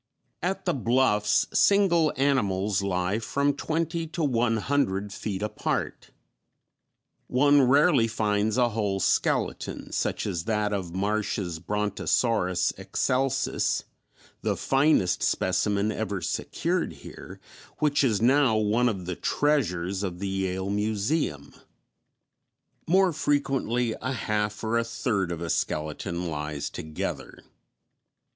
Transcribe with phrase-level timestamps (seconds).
[0.49, 6.09] _At the bluffs single animals lie from twenty to one hundred feet apart;
[7.27, 13.83] one rarely finds a whole skeleton, such as that of Marsh's Brontosaurus excelsus,
[14.41, 17.39] the finest specimen ever secured here,
[17.77, 21.53] which is now one of the treasures of the Yale museum.
[22.87, 27.43] More frequently a half or a third of a skeleton lies together.